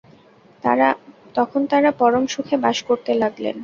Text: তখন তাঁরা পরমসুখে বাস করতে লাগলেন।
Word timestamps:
তখন 1.35 1.61
তাঁরা 1.71 1.91
পরমসুখে 2.01 2.55
বাস 2.63 2.77
করতে 2.87 3.11
লাগলেন। 3.21 3.55